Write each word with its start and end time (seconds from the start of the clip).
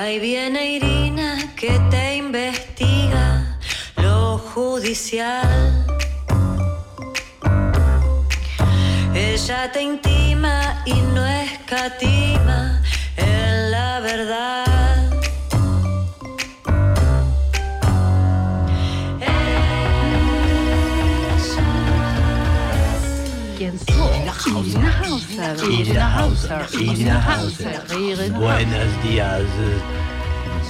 Ahí 0.00 0.20
viene 0.20 0.76
Irina 0.76 1.36
que 1.56 1.76
te 1.90 2.18
investiga 2.18 3.58
lo 3.96 4.38
judicial. 4.38 5.84
Ella 9.12 9.72
te 9.72 9.82
intima 9.82 10.84
y 10.86 10.94
no 10.94 11.26
escatima 11.26 12.80
en 13.16 13.70
la 13.72 13.98
verdad. 13.98 14.67
Hauser. 25.38 25.70
Irina 25.70 26.14
Hauser. 26.18 26.66
Irina 26.80 27.22
Hauser. 27.22 27.80
Buenos 28.32 29.02
días. 29.04 29.42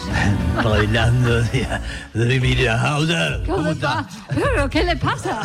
Bailando 0.65 1.43
de, 1.43 2.35
Irina 2.37 2.75
Hauser. 2.81 3.43
¿Cómo 3.47 3.57
¿Cómo 3.57 3.71
está? 3.71 4.07
¿Pero 4.35 4.69
qué 4.69 4.85
le 4.85 4.97
pasa? 4.97 5.41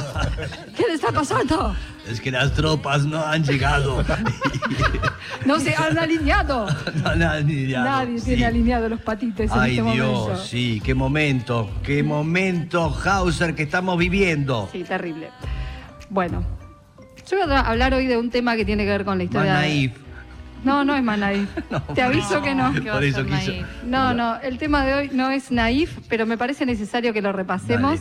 ¿Qué 0.75 0.83
le 0.87 0.93
está 0.95 1.11
pasando? 1.11 1.73
Es 2.09 2.19
que 2.19 2.31
las 2.31 2.51
tropas 2.51 3.05
no 3.05 3.23
han 3.23 3.43
llegado. 3.43 4.03
No 5.45 5.59
se 5.59 5.75
han 5.75 5.97
alineado. 6.05 6.67
No, 7.03 7.09
han 7.29 7.47
llegado. 7.47 7.85
Nadie 7.85 8.19
Sí. 8.19 8.25
tiene 8.27 8.45
alineados 8.45 8.89
los 8.89 9.01
patites 9.01 9.51
en 9.51 9.59
Ay 9.59 9.77
este 9.79 9.91
Dios, 9.91 10.13
momento. 10.19 10.43
sí, 10.45 10.81
qué 10.83 10.93
momento, 10.95 11.69
qué 11.83 12.03
momento, 12.03 12.95
Hauser, 13.03 13.53
que 13.55 13.63
estamos 13.63 13.97
viviendo. 13.97 14.69
Sí, 14.71 14.83
terrible. 14.83 15.31
Bueno, 16.09 16.43
yo 17.29 17.37
voy 17.45 17.51
a 17.53 17.59
hablar 17.61 17.93
hoy 17.93 18.05
de 18.07 18.17
un 18.17 18.29
tema 18.29 18.55
que 18.55 18.65
tiene 18.65 18.83
que 18.85 18.89
ver 18.91 19.05
con 19.05 19.17
la 19.17 19.23
historia. 19.23 19.55
de- 19.55 19.59
naif. 19.67 19.91
No, 20.63 20.85
no 20.85 20.95
es 20.95 21.03
más 21.03 21.19
naif. 21.19 21.49
Te 21.95 22.01
aviso 22.01 22.41
que 22.41 22.55
no. 22.55 22.71
¿Qué 22.73 22.89
va 22.89 22.95
Por 22.95 23.03
eso 23.03 23.25
quiso. 23.25 23.51
No, 23.85 24.13
no, 24.13 24.37
el 24.41 24.57
tema 24.57 24.85
de 24.85 24.93
hoy 24.93 25.09
no 25.13 25.29
es 25.29 25.51
naif, 25.51 25.97
pero 26.07 26.25
me 26.25 26.37
parece 26.37 26.65
necesario 26.65 27.11
que 27.13 27.21
lo 27.21 27.33
repasemos. 27.33 27.99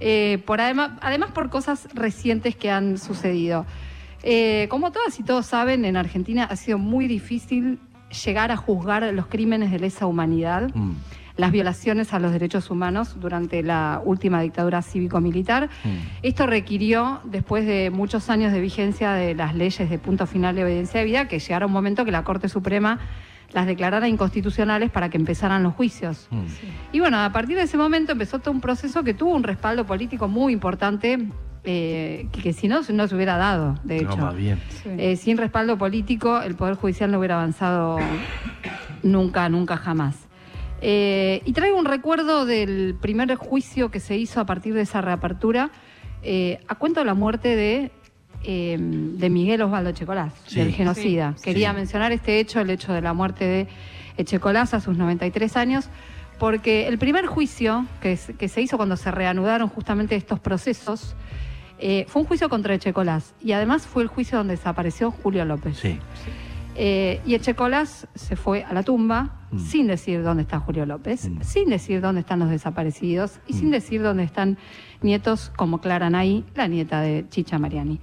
Eh, 0.00 0.42
por 0.46 0.60
además, 0.60 0.92
además 1.00 1.30
por 1.32 1.50
cosas 1.50 1.88
recientes 1.94 2.56
que 2.56 2.70
han 2.70 2.98
sucedido. 2.98 3.66
Eh, 4.22 4.66
como 4.70 4.90
todas 4.90 5.18
y 5.20 5.22
todos 5.22 5.46
saben, 5.46 5.84
en 5.84 5.96
Argentina 5.96 6.44
ha 6.44 6.56
sido 6.56 6.78
muy 6.78 7.06
difícil 7.08 7.78
llegar 8.24 8.50
a 8.52 8.56
juzgar 8.56 9.02
los 9.12 9.26
crímenes 9.26 9.70
de 9.70 9.78
lesa 9.80 10.06
humanidad, 10.06 10.70
Mm, 10.74 10.92
las 11.42 11.50
violaciones 11.50 12.14
a 12.14 12.20
los 12.20 12.30
derechos 12.30 12.70
humanos 12.70 13.16
durante 13.18 13.64
la 13.64 14.00
última 14.04 14.40
dictadura 14.40 14.80
cívico-militar. 14.80 15.70
mm. 15.82 15.88
Esto 16.22 16.46
requirió, 16.46 17.20
después 17.24 17.66
de 17.66 17.90
muchos 17.90 18.30
años 18.30 18.52
de 18.52 18.60
vigencia 18.60 19.12
de 19.14 19.34
las 19.34 19.52
leyes 19.56 19.90
de 19.90 19.98
punto 19.98 20.28
final 20.28 20.54
de 20.54 20.62
obediencia 20.62 21.00
de 21.00 21.06
vida, 21.06 21.26
que 21.26 21.40
llegara 21.40 21.66
un 21.66 21.72
momento 21.72 22.04
que 22.04 22.12
la 22.12 22.22
Corte 22.22 22.48
Suprema 22.48 23.00
las 23.52 23.66
declarara 23.66 24.06
inconstitucionales 24.06 24.92
para 24.92 25.08
que 25.08 25.16
empezaran 25.16 25.64
los 25.64 25.74
juicios. 25.74 26.28
Mm. 26.30 26.44
Y 26.92 27.00
bueno, 27.00 27.18
a 27.18 27.32
partir 27.32 27.56
de 27.56 27.64
ese 27.64 27.76
momento 27.76 28.12
empezó 28.12 28.38
todo 28.38 28.52
un 28.52 28.60
proceso 28.60 29.02
que 29.02 29.12
tuvo 29.12 29.34
un 29.34 29.42
respaldo 29.42 29.84
político 29.84 30.28
muy 30.28 30.52
importante, 30.52 31.26
eh, 31.64 32.28
que, 32.30 32.40
que 32.40 32.52
si 32.52 32.68
no, 32.68 32.82
no 32.88 33.08
se 33.08 33.14
hubiera 33.16 33.36
dado, 33.36 33.74
de 33.82 33.96
hecho. 33.96 34.16
No, 34.16 34.32
bien. 34.32 34.60
Eh, 34.84 35.16
sin 35.16 35.38
respaldo 35.38 35.76
político, 35.76 36.40
el 36.40 36.54
Poder 36.54 36.76
Judicial 36.76 37.10
no 37.10 37.18
hubiera 37.18 37.34
avanzado 37.34 37.98
nunca, 39.02 39.48
nunca 39.48 39.76
jamás. 39.76 40.21
Eh, 40.84 41.42
y 41.44 41.52
traigo 41.52 41.78
un 41.78 41.84
recuerdo 41.84 42.44
del 42.44 42.96
primer 43.00 43.32
juicio 43.36 43.90
que 43.90 44.00
se 44.00 44.16
hizo 44.16 44.40
a 44.40 44.46
partir 44.46 44.74
de 44.74 44.80
esa 44.82 45.00
reapertura, 45.00 45.70
eh, 46.24 46.58
a 46.66 46.74
cuento 46.74 47.00
de 47.00 47.06
la 47.06 47.14
muerte 47.14 47.54
de, 47.54 47.92
eh, 48.42 48.76
de 48.80 49.30
Miguel 49.30 49.62
Osvaldo 49.62 49.90
Echecolás, 49.90 50.32
Sí. 50.46 50.56
del 50.58 50.72
genocida. 50.72 51.34
Sí. 51.36 51.44
Quería 51.44 51.70
Sí. 51.70 51.76
mencionar 51.76 52.10
este 52.10 52.40
hecho, 52.40 52.60
el 52.60 52.68
hecho 52.70 52.92
de 52.92 53.00
la 53.00 53.12
muerte 53.12 53.44
de 53.44 53.68
Echecolás 54.16 54.74
a 54.74 54.80
sus 54.80 54.98
93 54.98 55.56
años, 55.56 55.88
porque 56.40 56.88
el 56.88 56.98
primer 56.98 57.26
juicio 57.26 57.86
que, 58.00 58.16
se- 58.16 58.34
que 58.34 58.48
se 58.48 58.60
hizo 58.60 58.76
cuando 58.76 58.96
se 58.96 59.12
reanudaron 59.12 59.68
justamente 59.68 60.16
estos 60.16 60.40
procesos, 60.40 61.14
eh, 61.78 62.04
fue 62.08 62.22
un 62.22 62.28
juicio 62.28 62.48
contra 62.48 62.74
Echecolás 62.74 63.34
y 63.40 63.52
además 63.52 63.86
fue 63.86 64.02
el 64.02 64.08
juicio 64.08 64.36
donde 64.38 64.56
desapareció 64.56 65.12
Julio 65.12 65.44
López. 65.44 65.78
Sí. 65.78 65.98
Eh, 66.74 67.20
y 67.26 67.34
Echecolás 67.34 68.08
se 68.14 68.34
fue 68.36 68.64
a 68.64 68.72
la 68.72 68.82
tumba 68.82 69.38
Mm. 69.50 69.58
sin 69.58 69.86
decir 69.86 70.22
dónde 70.22 70.42
está 70.44 70.58
Julio 70.60 70.86
López, 70.86 71.28
Mm. 71.28 71.42
sin 71.42 71.68
decir 71.68 72.00
dónde 72.00 72.20
están 72.22 72.38
los 72.38 72.48
desaparecidos 72.48 73.40
y 73.46 73.52
Mm. 73.52 73.56
sin 73.58 73.70
decir 73.70 74.02
dónde 74.02 74.22
están 74.22 74.56
nietos 75.02 75.52
como 75.56 75.78
Clara 75.82 76.08
Nay, 76.08 76.44
la 76.54 76.66
nieta 76.68 77.00
de 77.02 77.26
Chicha 77.28 77.58
Mariani. 77.58 78.00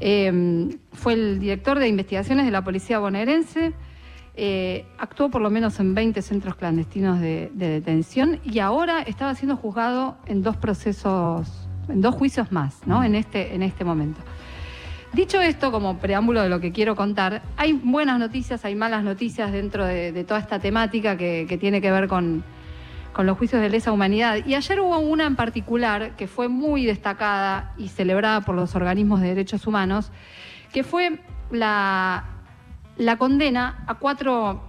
Eh, 0.00 0.68
fue 0.92 1.12
el 1.14 1.38
director 1.40 1.78
de 1.78 1.88
investigaciones 1.88 2.46
de 2.46 2.52
la 2.52 2.62
policía 2.64 2.98
bonaerense, 2.98 3.74
eh, 4.36 4.86
actuó 4.98 5.28
por 5.30 5.42
lo 5.42 5.50
menos 5.50 5.78
en 5.80 5.94
20 5.94 6.22
centros 6.22 6.54
clandestinos 6.54 7.20
de, 7.20 7.50
de 7.54 7.68
detención 7.68 8.38
y 8.44 8.60
ahora 8.60 9.02
estaba 9.02 9.34
siendo 9.34 9.56
juzgado 9.56 10.16
en 10.26 10.42
dos 10.42 10.56
procesos, 10.56 11.68
en 11.88 12.00
dos 12.00 12.14
juicios 12.14 12.52
más, 12.52 12.86
¿no? 12.86 13.02
En 13.02 13.14
este, 13.16 13.54
en 13.54 13.62
este 13.62 13.84
momento. 13.84 14.20
Dicho 15.12 15.40
esto, 15.40 15.72
como 15.72 15.98
preámbulo 15.98 16.42
de 16.42 16.50
lo 16.50 16.60
que 16.60 16.70
quiero 16.70 16.94
contar, 16.94 17.42
hay 17.56 17.72
buenas 17.72 18.18
noticias, 18.18 18.64
hay 18.66 18.74
malas 18.74 19.02
noticias 19.02 19.50
dentro 19.52 19.86
de, 19.86 20.24
toda 20.24 20.38
esta 20.38 20.58
temática 20.58 21.16
que, 21.16 21.58
tiene 21.58 21.80
que 21.80 21.90
ver 21.90 22.08
con, 22.08 22.44
los 23.16 23.36
juicios 23.36 23.60
de 23.60 23.70
lesa 23.70 23.90
humanidad. 23.90 24.46
Y 24.46 24.54
ayer 24.54 24.80
hubo 24.80 24.98
una 24.98 25.26
en 25.26 25.34
particular 25.34 26.14
que 26.14 26.28
fue 26.28 26.48
muy 26.48 26.84
destacada 26.84 27.72
y 27.76 27.88
celebrada 27.88 28.42
por 28.42 28.54
los 28.54 28.76
organismos 28.76 29.20
de 29.20 29.28
derechos 29.28 29.66
humanos, 29.66 30.12
que 30.72 30.84
fue 30.84 31.18
la, 31.50 32.24
la 32.96 33.16
condena 33.16 33.82
a 33.88 33.94
cuatro, 33.94 34.62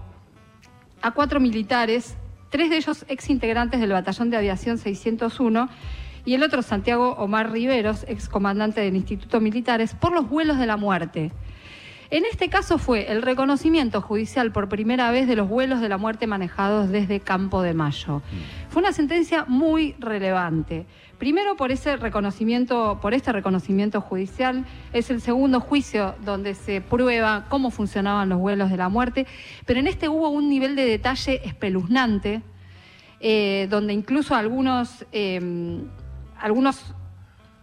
a 1.02 1.12
cuatro 1.12 1.40
militares, 1.40 2.18
tres 2.50 2.70
de 2.70 2.78
ellos 2.78 3.06
ex 3.08 3.30
integrantes 3.30 3.82
del 3.82 3.92
Batallón 3.92 4.30
de 4.32 4.38
Aviación 4.38 4.78
601 4.78 5.70
y 6.26 6.34
el 6.34 6.44
otro 6.44 6.62
Santiago 6.62 7.14
Omar 7.18 7.52
Riveros, 7.52 8.06
ex 8.08 8.30
comandante 8.30 8.82
del 8.82 8.96
Instituto 8.96 9.40
Militares, 9.40 9.96
por 9.96 10.14
los 10.14 10.30
vuelos 10.30 10.58
de 10.58 10.66
la 10.66 10.78
muerte. 10.78 11.32
En 12.12 12.26
este 12.26 12.50
caso 12.50 12.80
fue 12.80 13.12
el 13.12 13.22
reconocimiento 13.22 14.02
judicial 14.02 14.52
por 14.52 14.68
primera 14.68 15.12
vez 15.12 15.28
de 15.28 15.36
los 15.36 15.48
vuelos 15.48 15.80
de 15.80 15.90
la 15.90 16.00
muerte 16.00 16.26
manejados 16.26 16.90
desde 16.90 17.20
Campo 17.20 17.62
de 17.62 17.76
Mayo. 17.76 18.24
Fue 18.70 18.82
una 18.82 18.94
sentencia 18.94 19.46
muy 19.48 19.96
relevante. 20.00 20.88
Primero 21.20 21.56
por 21.56 21.72
ese 21.72 21.98
reconocimiento, 21.98 22.98
por 23.00 23.14
este 23.14 23.32
reconocimiento 23.32 24.02
judicial, 24.02 24.66
es 24.92 25.12
el 25.12 25.22
segundo 25.22 25.60
juicio 25.60 26.16
donde 26.26 26.56
se 26.56 26.82
prueba 26.82 27.46
cómo 27.48 27.70
funcionaban 27.70 28.30
los 28.30 28.40
vuelos 28.40 28.72
de 28.72 28.78
la 28.78 28.90
muerte, 28.90 29.28
pero 29.68 29.80
en 29.80 29.86
este 29.86 30.10
hubo 30.10 30.30
un 30.30 30.50
nivel 30.50 30.76
de 30.76 30.86
detalle 30.86 31.42
espeluznante, 31.46 32.42
eh, 33.20 33.68
donde 33.70 33.94
incluso 33.94 34.34
algunos, 34.34 35.06
eh, 35.12 35.82
algunos 36.42 36.94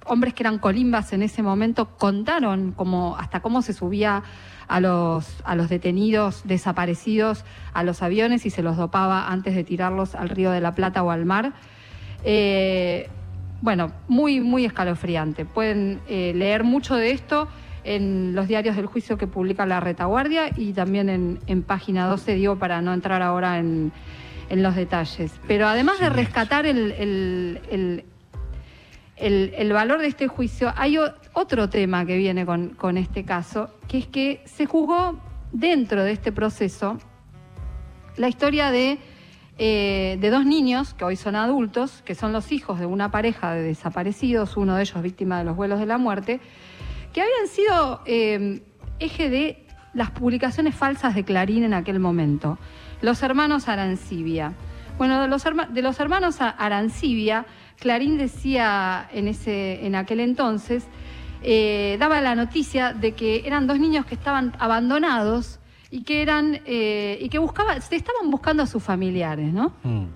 hombres 0.04 0.34
que 0.34 0.42
eran 0.44 0.58
colimbas 0.58 1.12
en 1.12 1.22
ese 1.22 1.42
momento 1.42 1.96
contaron 1.98 2.72
como 2.72 3.16
hasta 3.18 3.40
cómo 3.40 3.60
se 3.62 3.72
subía 3.72 4.22
a 4.68 4.80
los, 4.80 5.42
a 5.44 5.54
los 5.56 5.68
detenidos 5.68 6.42
desaparecidos 6.44 7.44
a 7.72 7.82
los 7.82 8.02
aviones 8.02 8.46
y 8.46 8.50
se 8.50 8.62
los 8.62 8.76
dopaba 8.76 9.28
antes 9.28 9.54
de 9.54 9.64
tirarlos 9.64 10.14
al 10.14 10.28
río 10.28 10.50
de 10.52 10.60
la 10.60 10.74
Plata 10.74 11.02
o 11.02 11.10
al 11.10 11.24
mar. 11.24 11.52
Eh, 12.24 13.08
bueno, 13.62 13.92
muy, 14.08 14.40
muy 14.40 14.64
escalofriante. 14.64 15.44
Pueden 15.44 16.00
eh, 16.08 16.32
leer 16.34 16.62
mucho 16.64 16.94
de 16.94 17.10
esto 17.10 17.48
en 17.84 18.34
los 18.34 18.48
diarios 18.48 18.76
del 18.76 18.86
juicio 18.86 19.16
que 19.16 19.26
publica 19.26 19.64
la 19.66 19.80
retaguardia 19.80 20.50
y 20.56 20.72
también 20.72 21.08
en, 21.08 21.38
en 21.46 21.62
página 21.62 22.06
12, 22.06 22.34
digo, 22.34 22.56
para 22.56 22.80
no 22.82 22.92
entrar 22.92 23.22
ahora 23.22 23.58
en, 23.58 23.92
en 24.50 24.62
los 24.62 24.74
detalles. 24.74 25.32
Pero 25.46 25.66
además 25.68 25.98
de 26.00 26.10
rescatar 26.10 26.66
el, 26.66 26.92
el- 26.92 27.60
el- 27.70 28.04
el- 29.16 29.72
valor 29.72 30.00
de 30.00 30.06
este 30.08 30.28
juicio, 30.28 30.72
hay 30.76 30.98
otro 31.32 31.68
tema 31.68 32.04
que 32.04 32.16
viene 32.16 32.44
con, 32.46 32.96
este 32.96 33.24
caso, 33.24 33.70
que 33.88 33.98
es 33.98 34.06
que 34.06 34.42
se 34.44 34.66
juzgó 34.66 35.18
dentro 35.52 36.04
de 36.04 36.12
este 36.12 36.32
proceso 36.32 36.98
la 38.16 38.28
historia 38.28 38.70
de, 38.70 38.98
eh, 39.58 40.16
de 40.20 40.30
dos 40.30 40.44
niños 40.46 40.94
que 40.94 41.04
hoy 41.04 41.16
son 41.16 41.36
adultos, 41.36 42.02
que 42.04 42.14
son 42.14 42.32
los 42.32 42.52
hijos 42.52 42.78
de 42.78 42.86
una 42.86 43.10
pareja 43.10 43.52
de 43.52 43.62
desaparecidos, 43.62 44.56
uno 44.56 44.74
de 44.76 44.82
ellos 44.82 45.02
víctima 45.02 45.38
de 45.38 45.44
los 45.44 45.56
vuelos 45.56 45.78
de 45.78 45.86
la 45.86 45.98
muerte, 45.98 46.40
que 47.12 47.20
habían 47.22 47.46
sido 47.48 48.02
eh, 48.06 48.62
eje 48.98 49.30
de 49.30 49.66
las 49.94 50.10
publicaciones 50.10 50.74
falsas 50.74 51.14
de 51.14 51.24
Clarín 51.24 51.64
en 51.64 51.72
aquel 51.74 52.00
momento. 52.00 52.58
Los 53.00 53.22
hermanos 53.22 53.68
Arancibia. 53.68 54.52
Bueno, 54.98 55.20
de 55.22 55.28
los, 55.28 55.44
herma- 55.44 55.68
de 55.68 55.82
los 55.82 56.00
hermanos 56.00 56.40
Arancibia, 56.40 57.44
Clarín 57.78 58.18
decía 58.18 59.08
en, 59.12 59.28
ese, 59.28 59.86
en 59.86 59.94
aquel 59.94 60.20
entonces, 60.20 60.84
eh, 61.42 61.96
daba 62.00 62.20
la 62.20 62.34
noticia 62.34 62.92
de 62.92 63.12
que 63.12 63.42
eran 63.46 63.66
dos 63.66 63.78
niños 63.78 64.06
que 64.06 64.14
estaban 64.14 64.52
abandonados 64.58 65.60
y 65.90 66.02
que 66.02 66.22
eran 66.22 66.60
eh, 66.66 67.18
y 67.20 67.28
que 67.28 67.38
buscaban, 67.38 67.80
se 67.82 67.96
estaban 67.96 68.30
buscando 68.30 68.62
a 68.62 68.66
sus 68.66 68.82
familiares, 68.82 69.52
¿no? 69.52 69.72
Mm. 69.82 70.06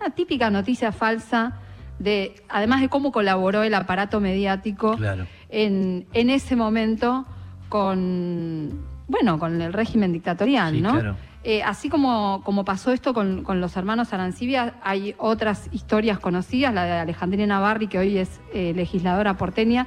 Una 0.00 0.10
típica 0.14 0.50
noticia 0.50 0.90
falsa 0.92 1.58
de, 1.98 2.34
además 2.48 2.80
de 2.80 2.88
cómo 2.88 3.12
colaboró 3.12 3.62
el 3.62 3.74
aparato 3.74 4.20
mediático 4.20 4.96
Claro. 4.96 5.26
en, 5.50 6.06
en 6.14 6.30
ese 6.30 6.56
momento 6.56 7.26
con, 7.68 8.80
bueno, 9.06 9.38
con 9.38 9.60
el 9.60 9.72
régimen 9.72 10.12
dictatorial, 10.12 10.74
Sí, 10.74 10.80
¿no? 10.80 10.92
claro. 10.92 11.16
Eh, 11.42 11.62
así 11.62 11.88
como, 11.88 12.42
como 12.44 12.66
pasó 12.66 12.92
esto 12.92 13.14
con, 13.14 13.44
con 13.44 13.60
los 13.60 13.76
hermanos 13.76 14.12
Arancibia, 14.12 14.74
hay 14.82 15.14
otras 15.16 15.68
historias 15.72 16.18
conocidas, 16.18 16.74
la 16.74 16.84
de 16.84 16.92
Alejandrina 16.92 17.46
Navarri, 17.46 17.86
que 17.86 17.98
hoy 17.98 18.18
es 18.18 18.40
eh, 18.52 18.72
legisladora 18.74 19.34
porteña, 19.38 19.86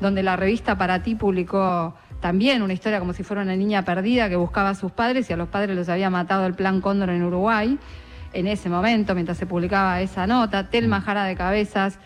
donde 0.00 0.22
la 0.22 0.36
revista 0.36 0.78
Para 0.78 1.02
Ti 1.02 1.14
publicó 1.14 1.94
también 2.20 2.62
una 2.62 2.72
historia 2.72 2.98
como 2.98 3.12
si 3.12 3.22
fuera 3.22 3.42
una 3.42 3.56
niña 3.56 3.84
perdida 3.84 4.30
que 4.30 4.36
buscaba 4.36 4.70
a 4.70 4.74
sus 4.74 4.90
padres 4.90 5.28
y 5.28 5.34
a 5.34 5.36
los 5.36 5.48
padres 5.48 5.76
los 5.76 5.88
había 5.90 6.08
matado 6.08 6.46
el 6.46 6.54
plan 6.54 6.80
Cóndor 6.80 7.10
en 7.10 7.22
Uruguay 7.22 7.78
en 8.32 8.46
ese 8.46 8.68
momento, 8.68 9.14
mientras 9.14 9.38
se 9.38 9.46
publicaba 9.46 10.00
esa 10.00 10.26
nota, 10.26 10.68
Telma 10.68 11.00
Jara 11.00 11.24
de 11.24 11.36
Cabezas, 11.36 11.98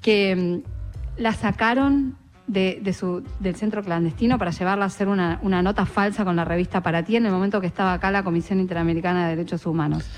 que 0.00 0.34
mm, 0.36 1.20
la 1.20 1.32
sacaron 1.32 2.16
de, 2.46 2.78
de 2.82 2.92
su, 2.92 3.22
del 3.40 3.56
centro 3.56 3.82
clandestino 3.82 4.38
para 4.38 4.50
llevarla 4.52 4.84
a 4.84 4.86
hacer 4.88 5.08
una, 5.08 5.38
una 5.42 5.62
nota 5.62 5.84
falsa 5.86 6.24
con 6.24 6.36
la 6.36 6.44
revista 6.44 6.80
Para 6.80 7.02
Ti 7.04 7.16
en 7.16 7.26
el 7.26 7.32
momento 7.32 7.60
que 7.60 7.66
estaba 7.66 7.92
acá 7.94 8.10
la 8.10 8.22
Comisión 8.22 8.60
Interamericana 8.60 9.28
de 9.28 9.36
Derechos 9.36 9.66
Humanos. 9.66 10.08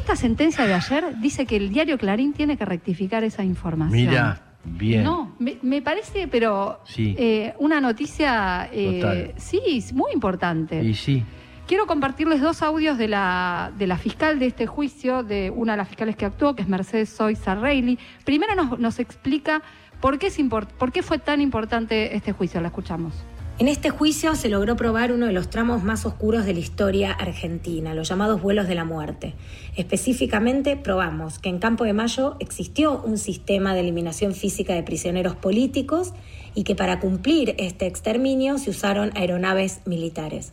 Esta 0.00 0.16
sentencia 0.16 0.66
de 0.66 0.74
ayer 0.74 1.18
dice 1.20 1.46
que 1.46 1.56
el 1.56 1.70
diario 1.70 1.98
Clarín 1.98 2.32
tiene 2.32 2.56
que 2.56 2.64
rectificar 2.64 3.22
esa 3.24 3.44
información. 3.44 3.92
Mira, 4.08 4.40
bien. 4.64 5.04
No, 5.04 5.34
me, 5.38 5.58
me 5.62 5.82
parece, 5.82 6.26
pero 6.26 6.80
Sí. 6.84 7.14
eh, 7.18 7.54
una 7.58 7.80
noticia, 7.80 8.68
eh, 8.72 9.34
sí, 9.36 9.60
es 9.66 9.92
muy 9.92 10.12
importante. 10.12 10.82
Y 10.82 10.94
sí. 10.94 11.22
Quiero 11.66 11.86
compartirles 11.86 12.42
dos 12.42 12.60
audios 12.62 12.98
de 12.98 13.08
la, 13.08 13.72
de 13.78 13.86
la 13.86 13.96
fiscal 13.96 14.38
de 14.38 14.46
este 14.46 14.66
juicio, 14.66 15.22
de 15.22 15.50
una 15.50 15.72
de 15.72 15.76
las 15.78 15.88
fiscales 15.88 16.14
que 16.14 16.26
actuó, 16.26 16.54
que 16.54 16.60
es 16.62 16.68
Mercedes 16.68 17.08
Soiza 17.08 17.54
Reilly. 17.54 17.98
Primero 18.24 18.54
nos, 18.54 18.78
nos 18.78 18.98
explica 18.98 19.62
por 20.04 20.92
qué, 20.92 21.02
fue 21.02 21.16
tan 21.18 21.40
importante 21.40 22.14
este 22.14 22.32
juicio. 22.32 22.60
La 22.60 22.68
escuchamos. 22.68 23.14
En 23.58 23.68
este 23.68 23.88
juicio 23.88 24.34
se 24.34 24.50
logró 24.50 24.76
probar 24.76 25.12
uno 25.12 25.24
de 25.24 25.32
los 25.32 25.48
tramos 25.48 25.82
más 25.82 26.04
oscuros 26.04 26.44
de 26.44 26.52
la 26.52 26.58
historia 26.58 27.10
argentina, 27.10 27.94
los 27.94 28.10
llamados 28.10 28.42
vuelos 28.42 28.68
de 28.68 28.74
la 28.74 28.84
muerte. 28.84 29.32
Específicamente 29.76 30.76
probamos 30.76 31.38
que 31.38 31.48
en 31.48 31.58
Campo 31.58 31.84
de 31.84 31.94
Mayo 31.94 32.36
existió 32.38 33.00
un 33.00 33.16
sistema 33.16 33.72
de 33.72 33.80
eliminación 33.80 34.34
física 34.34 34.74
de 34.74 34.82
prisioneros 34.82 35.36
políticos 35.36 36.12
y 36.54 36.64
que 36.64 36.74
para 36.74 37.00
cumplir 37.00 37.54
este 37.56 37.86
exterminio 37.86 38.58
se 38.58 38.68
usaron 38.68 39.10
aeronaves 39.14 39.80
militares. 39.86 40.52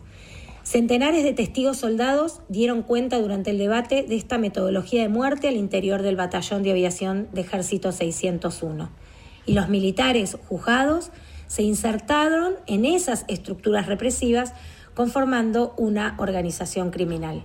Centenares 0.64 1.26
de 1.26 1.34
testigos 1.34 1.76
soldados 1.76 2.40
dieron 2.48 2.84
cuenta 2.84 3.20
durante 3.20 3.50
el 3.50 3.58
debate 3.58 4.04
de 4.04 4.16
esta 4.16 4.38
metodología 4.38 5.02
de 5.02 5.10
muerte 5.10 5.50
al 5.50 5.58
interior 5.58 6.04
del 6.04 6.16
batallón 6.16 6.64
de 6.64 6.72
aviación 6.72 7.28
de 7.34 7.42
Ejército 7.42 7.92
601. 7.92 9.11
Y 9.46 9.54
los 9.54 9.70
militares 9.70 10.38
juzgados 10.48 11.12
se 11.48 11.64
insertaron 11.64 12.54
en 12.68 12.86
esas 12.86 13.26
estructuras 13.28 13.88
represivas 13.88 14.54
conformando 14.94 15.74
una 15.78 16.16
organización 16.18 16.92
criminal. 16.92 17.44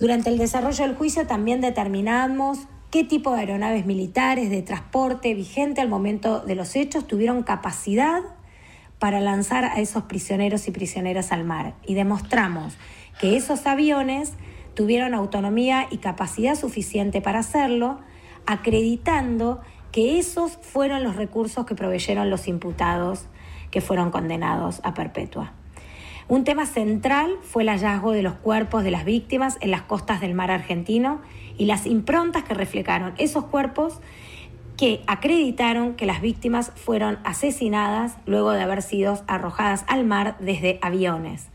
Durante 0.00 0.30
el 0.30 0.38
desarrollo 0.38 0.86
del 0.86 0.96
juicio 0.96 1.26
también 1.26 1.60
determinamos 1.60 2.58
qué 2.90 3.04
tipo 3.04 3.32
de 3.32 3.40
aeronaves 3.40 3.86
militares 3.86 4.50
de 4.50 4.62
transporte 4.62 5.32
vigente 5.34 5.80
al 5.80 5.88
momento 5.88 6.40
de 6.40 6.54
los 6.54 6.76
hechos 6.76 7.06
tuvieron 7.06 7.42
capacidad 7.42 8.20
para 8.98 9.20
lanzar 9.20 9.64
a 9.64 9.80
esos 9.80 10.04
prisioneros 10.04 10.68
y 10.68 10.70
prisioneras 10.70 11.32
al 11.32 11.44
mar. 11.44 11.74
Y 11.86 11.94
demostramos 11.94 12.74
que 13.20 13.36
esos 13.36 13.66
aviones 13.66 14.32
tuvieron 14.74 15.14
autonomía 15.14 15.86
y 15.90 15.98
capacidad 15.98 16.54
suficiente 16.54 17.20
para 17.20 17.40
hacerlo, 17.40 17.98
acreditando 18.46 19.60
que 19.92 20.18
esos 20.18 20.58
fueron 20.60 21.04
los 21.04 21.16
recursos 21.16 21.66
que 21.66 21.74
proveyeron 21.74 22.30
los 22.30 22.48
imputados 22.48 23.26
que 23.70 23.80
fueron 23.80 24.10
condenados 24.10 24.80
a 24.84 24.94
perpetua. 24.94 25.52
Un 26.28 26.44
tema 26.44 26.66
central 26.66 27.36
fue 27.42 27.62
el 27.62 27.68
hallazgo 27.68 28.12
de 28.12 28.22
los 28.22 28.34
cuerpos 28.34 28.84
de 28.84 28.90
las 28.90 29.04
víctimas 29.04 29.58
en 29.60 29.70
las 29.70 29.82
costas 29.82 30.20
del 30.20 30.34
mar 30.34 30.50
argentino 30.50 31.20
y 31.58 31.66
las 31.66 31.86
improntas 31.86 32.44
que 32.44 32.54
reflejaron 32.54 33.12
esos 33.18 33.44
cuerpos 33.44 34.00
que 34.76 35.02
acreditaron 35.06 35.94
que 35.94 36.06
las 36.06 36.22
víctimas 36.22 36.72
fueron 36.74 37.18
asesinadas 37.24 38.16
luego 38.24 38.52
de 38.52 38.62
haber 38.62 38.82
sido 38.82 39.22
arrojadas 39.26 39.84
al 39.88 40.04
mar 40.04 40.36
desde 40.40 40.78
aviones. 40.80 41.48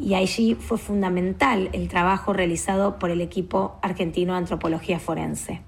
Y 0.00 0.14
allí 0.14 0.56
fue 0.56 0.78
fundamental 0.78 1.70
el 1.72 1.88
trabajo 1.88 2.32
realizado 2.32 2.98
por 2.98 3.10
el 3.10 3.20
equipo 3.20 3.78
argentino 3.82 4.32
de 4.32 4.38
antropología 4.38 4.98
forense. 4.98 5.62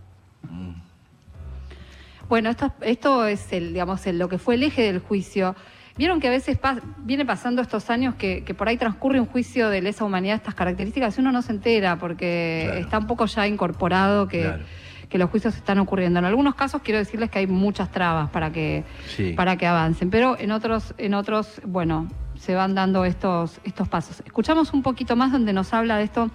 Bueno, 2.28 2.50
esto, 2.50 2.72
esto 2.80 3.26
es 3.26 3.52
el, 3.52 3.72
digamos, 3.72 4.06
el- 4.06 4.18
lo 4.18 4.28
que 4.28 4.38
fue 4.38 4.54
el 4.56 4.62
eje 4.64 4.82
del 4.82 4.98
juicio. 5.00 5.54
Vieron 5.96 6.20
que 6.20 6.28
a 6.28 6.30
veces 6.30 6.60
pas- 6.60 6.82
viene 6.98 7.24
pasando 7.24 7.62
estos 7.62 7.88
años 7.88 8.14
que, 8.16 8.44
que 8.44 8.52
por 8.52 8.68
ahí 8.68 8.76
transcurre 8.76 9.18
un 9.20 9.26
juicio 9.26 9.70
de 9.70 9.80
lesa 9.80 10.04
humanidad 10.04 10.34
de 10.34 10.38
estas 10.38 10.54
características 10.54 11.16
y 11.16 11.20
uno 11.20 11.32
no 11.32 11.40
se 11.42 11.52
entera 11.52 11.96
porque 11.98 12.64
Claro. 12.66 12.80
está 12.80 12.98
un 12.98 13.06
poco 13.06 13.24
ya 13.26 13.46
incorporado 13.46 14.28
que, 14.28 14.42
Claro. 14.42 14.62
que 15.08 15.16
los 15.18 15.30
juicios 15.30 15.56
están 15.56 15.78
ocurriendo. 15.78 16.18
En 16.18 16.26
algunos 16.26 16.54
casos 16.54 16.82
quiero 16.82 16.98
decirles 16.98 17.30
que 17.30 17.38
hay 17.38 17.46
muchas 17.46 17.90
trabas 17.92 18.28
para 18.28 18.50
que, 18.52 18.84
Sí. 19.16 19.32
para 19.34 19.56
que 19.56 19.66
avancen, 19.66 20.10
pero 20.10 20.36
en 20.38 20.50
otros, 20.50 20.94
en 20.98 21.14
otros, 21.14 21.62
bueno, 21.64 22.08
se 22.34 22.54
van 22.54 22.74
dando 22.74 23.06
estos, 23.06 23.58
estos 23.64 23.88
pasos. 23.88 24.22
Escuchamos 24.26 24.74
un 24.74 24.82
poquito 24.82 25.16
más 25.16 25.32
donde 25.32 25.54
nos 25.54 25.72
habla 25.72 25.96
de 25.96 26.04
esto 26.04 26.28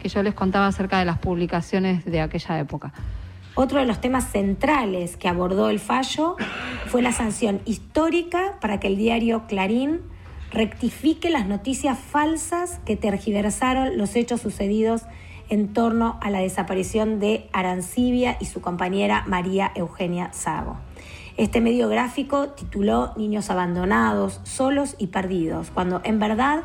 que 0.00 0.08
yo 0.08 0.22
les 0.22 0.32
contaba 0.32 0.66
acerca 0.68 0.98
de 0.98 1.04
las 1.04 1.18
publicaciones 1.18 2.06
de 2.06 2.22
aquella 2.22 2.58
época. 2.58 2.92
Otro 3.56 3.78
de 3.78 3.86
los 3.86 4.00
temas 4.00 4.30
centrales 4.32 5.16
que 5.16 5.28
abordó 5.28 5.70
el 5.70 5.78
fallo 5.78 6.36
fue 6.86 7.02
la 7.02 7.12
sanción 7.12 7.60
histórica 7.64 8.58
para 8.60 8.80
que 8.80 8.88
el 8.88 8.96
diario 8.96 9.46
Clarín 9.46 10.00
rectifique 10.50 11.30
las 11.30 11.46
noticias 11.46 11.98
falsas 11.98 12.80
que 12.84 12.96
tergiversaron 12.96 13.96
los 13.96 14.16
hechos 14.16 14.40
sucedidos 14.40 15.02
en 15.48 15.72
torno 15.72 16.18
a 16.20 16.30
la 16.30 16.40
desaparición 16.40 17.20
de 17.20 17.48
Arancibia 17.52 18.36
y 18.40 18.46
su 18.46 18.60
compañera 18.60 19.22
María 19.26 19.70
Eugenia 19.76 20.32
Sago. 20.32 20.76
Este 21.36 21.60
medio 21.60 21.88
gráfico 21.88 22.48
tituló 22.50 23.12
Niños 23.16 23.50
abandonados, 23.50 24.40
solos 24.44 24.96
y 24.98 25.08
perdidos, 25.08 25.70
cuando 25.70 26.00
en 26.04 26.18
verdad 26.18 26.64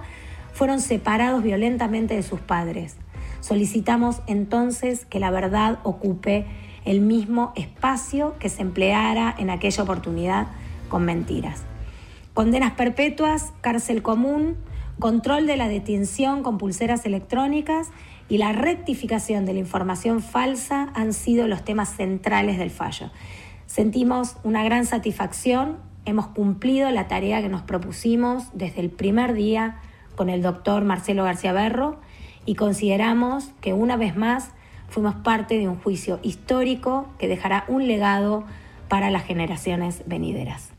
fueron 0.54 0.80
separados 0.80 1.44
violentamente 1.44 2.16
de 2.16 2.24
sus 2.24 2.40
padres. 2.40 2.96
Solicitamos 3.42 4.22
entonces 4.28 5.06
que 5.06 5.20
la 5.20 5.32
verdad 5.32 5.80
ocupe 5.84 6.46
el 6.86 7.02
mismo 7.02 7.54
espacio 7.56 8.36
que 8.40 8.50
se 8.50 8.62
empleara 8.62 9.34
en 9.38 9.50
aquella 9.50 9.84
oportunidad 9.84 10.48
con 10.90 11.06
mentiras. 11.06 11.64
Condenas 12.34 12.72
perpetuas, 12.74 13.54
cárcel 13.62 14.02
común, 14.02 14.58
control 15.00 15.48
de 15.48 15.58
la 15.58 15.68
detención 15.68 16.44
con 16.44 16.58
pulseras 16.58 17.06
electrónicas 17.06 17.90
y 18.28 18.38
la 18.38 18.52
rectificación 18.52 19.46
de 19.46 19.54
la 19.54 19.60
información 19.60 20.22
falsa 20.22 20.92
han 20.94 21.14
sido 21.14 21.48
los 21.48 21.64
temas 21.64 21.96
centrales 21.96 22.58
del 22.58 22.70
fallo. 22.70 23.10
Sentimos 23.66 24.38
una 24.44 24.64
gran 24.64 24.86
satisfacción, 24.86 25.78
hemos 26.06 26.28
cumplido 26.28 26.90
la 26.92 27.08
tarea 27.08 27.42
que 27.42 27.50
nos 27.50 27.62
propusimos 27.62 28.46
desde 28.54 28.82
el 28.82 28.90
primer 28.90 29.34
día 29.34 29.80
con 30.16 30.30
el 30.30 30.42
doctor 30.42 30.84
Marcelo 30.84 31.24
García 31.24 31.54
Berro 31.54 32.00
y 32.46 32.56
consideramos 32.56 33.52
que 33.62 33.74
una 33.74 33.96
vez 33.96 34.16
más 34.18 34.50
fuimos 34.90 35.16
parte 35.16 35.58
de 35.58 35.68
un 35.68 35.76
juicio 35.78 36.20
histórico 36.24 37.08
que 37.20 37.28
dejará 37.28 37.66
un 37.68 37.88
legado 37.88 38.46
para 38.88 39.10
las 39.12 39.24
generaciones 39.26 40.04
venideras. 40.08 40.70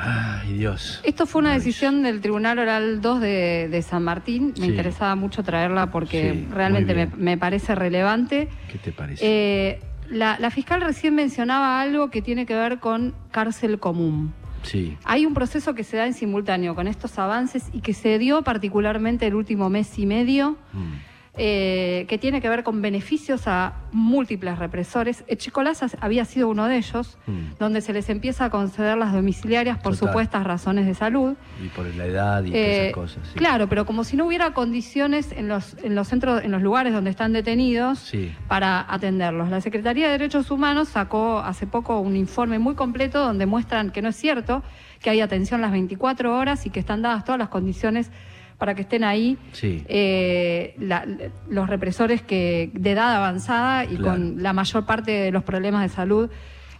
Ay, 0.00 0.52
Dios. 0.58 1.00
Esto 1.02 1.26
fue 1.26 1.40
una 1.40 1.52
decisión 1.54 2.04
del 2.04 2.20
Tribunal 2.20 2.60
Oral 2.60 3.00
2 3.00 3.20
de, 3.20 3.68
de 3.68 3.82
San 3.82 4.04
Martín. 4.04 4.52
Me 4.56 4.66
Sí. 4.66 4.70
interesaba 4.70 5.16
mucho 5.16 5.42
traerla 5.42 5.90
porque 5.90 6.32
Sí, 6.34 6.48
realmente 6.52 7.08
me, 7.16 7.36
parece 7.36 7.74
relevante. 7.74 8.48
¿Qué 8.70 8.78
te 8.78 8.92
parece? 8.92 9.24
Eh, 9.26 9.80
la, 10.08 10.38
la 10.38 10.50
fiscal 10.52 10.80
recién 10.82 11.16
mencionaba 11.16 11.80
algo 11.80 12.10
que 12.10 12.22
tiene 12.22 12.46
que 12.46 12.54
ver 12.54 12.78
con 12.78 13.12
cárcel 13.32 13.80
común. 13.80 14.32
sí. 14.62 14.96
Hay 15.04 15.26
un 15.26 15.34
proceso 15.34 15.74
que 15.74 15.82
se 15.82 15.96
da 15.96 16.06
en 16.06 16.14
simultáneo 16.14 16.76
con 16.76 16.86
estos 16.86 17.18
avances 17.18 17.64
y 17.72 17.80
que 17.80 17.92
se 17.92 18.18
dio 18.20 18.42
particularmente 18.42 19.26
el 19.26 19.34
último 19.34 19.68
mes 19.68 19.98
y 19.98 20.06
medio, 20.06 20.56
Mm. 20.72 20.92
Eh, 21.38 22.04
que 22.08 22.18
tiene 22.18 22.40
que 22.40 22.48
ver 22.48 22.64
con 22.64 22.82
beneficios 22.82 23.46
a 23.46 23.74
múltiples 23.92 24.58
represores. 24.58 25.24
Echicolaza 25.28 25.86
había 26.00 26.24
sido 26.24 26.48
uno 26.48 26.66
de 26.66 26.76
ellos, 26.76 27.16
Mm. 27.26 27.54
donde 27.58 27.80
se 27.80 27.92
les 27.92 28.08
empieza 28.10 28.46
a 28.46 28.50
conceder 28.50 28.98
las 28.98 29.12
domiciliarias 29.12 29.76
por 29.78 29.94
Total. 29.94 30.08
supuestas 30.08 30.44
razones 30.44 30.86
de 30.86 30.94
salud. 30.94 31.34
Y 31.64 31.68
por 31.68 31.86
la 31.94 32.06
edad 32.06 32.44
y 32.44 32.52
Eh, 32.54 32.82
esas 32.82 32.94
cosas. 32.94 33.28
sí. 33.32 33.38
Claro, 33.38 33.68
pero 33.68 33.86
como 33.86 34.04
si 34.04 34.16
no 34.16 34.26
hubiera 34.26 34.52
condiciones 34.52 35.32
en 35.32 35.48
los, 35.48 35.76
en 35.82 35.94
los 35.94 36.08
centros, 36.08 36.42
en 36.44 36.50
los 36.50 36.60
lugares 36.62 36.92
donde 36.92 37.10
están 37.10 37.32
detenidos 37.32 37.98
Sí. 38.00 38.32
para 38.48 38.84
atenderlos. 38.92 39.48
La 39.48 39.60
Secretaría 39.60 40.06
de 40.06 40.12
Derechos 40.12 40.50
Humanos 40.50 40.88
sacó 40.88 41.38
hace 41.38 41.66
poco 41.66 42.00
un 42.00 42.16
informe 42.16 42.58
muy 42.58 42.74
completo 42.74 43.20
donde 43.24 43.46
muestran 43.46 43.90
que 43.90 44.02
no 44.02 44.08
es 44.08 44.16
cierto, 44.16 44.62
que 45.00 45.10
hay 45.10 45.20
atención 45.20 45.60
las 45.60 45.70
24 45.70 46.36
horas 46.36 46.66
y 46.66 46.70
que 46.70 46.80
están 46.80 47.02
dadas 47.02 47.24
todas 47.24 47.38
las 47.38 47.48
condiciones 47.48 48.10
para 48.58 48.74
que 48.74 48.82
estén 48.82 49.04
ahí 49.04 49.38
Sí. 49.52 49.84
eh, 49.88 50.74
la- 50.78 51.06
los 51.48 51.68
represores 51.68 52.22
que 52.22 52.70
de 52.74 52.90
edad 52.90 53.14
avanzada 53.14 53.84
y 53.84 53.96
Claro. 53.96 54.04
con 54.04 54.42
la 54.42 54.52
mayor 54.52 54.84
parte 54.84 55.12
de 55.12 55.30
los 55.30 55.44
problemas 55.44 55.82
de 55.82 55.88
salud 55.88 56.28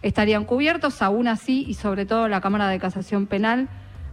estarían 0.01 0.45
cubiertos, 0.45 1.01
aún 1.01 1.27
así, 1.27 1.65
y 1.67 1.73
sobre 1.75 2.05
todo 2.05 2.27
la 2.27 2.41
Cámara 2.41 2.67
de 2.69 2.79
Casación 2.79 3.27
Penal 3.27 3.69